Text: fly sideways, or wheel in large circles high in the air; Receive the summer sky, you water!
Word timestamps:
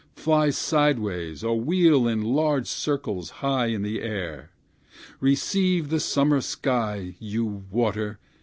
fly 0.15 0.49
sideways, 0.49 1.43
or 1.43 1.59
wheel 1.61 2.07
in 2.07 2.23
large 2.23 2.65
circles 2.65 3.29
high 3.45 3.67
in 3.67 3.83
the 3.83 4.01
air; 4.01 4.49
Receive 5.19 5.89
the 5.89 5.99
summer 5.99 6.41
sky, 6.41 7.13
you 7.19 7.65
water! 7.69 8.17